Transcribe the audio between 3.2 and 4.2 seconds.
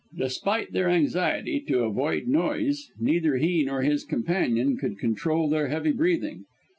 he nor his